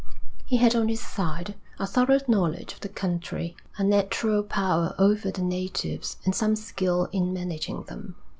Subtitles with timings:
[0.47, 5.29] He had on his side a thorough knowledge of the country, a natural power over
[5.29, 8.15] the natives, and some skill in managing them.